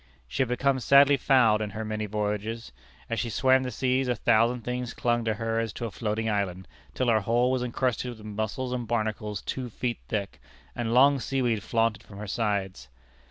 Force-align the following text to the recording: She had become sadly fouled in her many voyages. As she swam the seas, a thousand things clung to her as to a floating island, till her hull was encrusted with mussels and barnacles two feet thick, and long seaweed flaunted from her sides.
She 0.27 0.41
had 0.41 0.47
become 0.49 0.79
sadly 0.79 1.15
fouled 1.15 1.61
in 1.61 1.69
her 1.69 1.85
many 1.85 2.07
voyages. 2.07 2.71
As 3.07 3.19
she 3.19 3.29
swam 3.29 3.61
the 3.61 3.69
seas, 3.69 4.07
a 4.07 4.15
thousand 4.15 4.61
things 4.61 4.95
clung 4.95 5.23
to 5.25 5.35
her 5.35 5.59
as 5.59 5.71
to 5.73 5.85
a 5.85 5.91
floating 5.91 6.27
island, 6.27 6.67
till 6.95 7.07
her 7.09 7.19
hull 7.19 7.51
was 7.51 7.61
encrusted 7.61 8.17
with 8.17 8.25
mussels 8.25 8.73
and 8.73 8.87
barnacles 8.87 9.43
two 9.43 9.69
feet 9.69 9.99
thick, 10.07 10.41
and 10.75 10.95
long 10.95 11.19
seaweed 11.19 11.61
flaunted 11.61 12.01
from 12.01 12.17
her 12.17 12.25
sides. 12.25 12.89